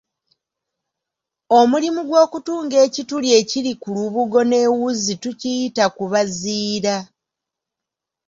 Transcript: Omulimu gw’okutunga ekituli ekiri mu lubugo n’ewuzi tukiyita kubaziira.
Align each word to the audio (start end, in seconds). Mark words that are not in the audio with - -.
Omulimu 1.59 2.01
gw’okutunga 2.09 2.77
ekituli 2.85 3.29
ekiri 3.39 3.71
mu 3.81 3.91
lubugo 3.97 4.39
n’ewuzi 4.49 5.13
tukiyita 5.23 5.85
kubaziira. 5.95 6.95